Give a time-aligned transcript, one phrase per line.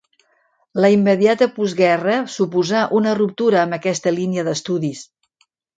[0.85, 5.11] La immediata postguerra suposà una ruptura amb aquesta línia d’estudis.